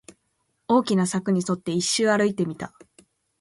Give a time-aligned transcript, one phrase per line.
[0.67, 2.73] 大きな柵に沿って、一周歩いてみた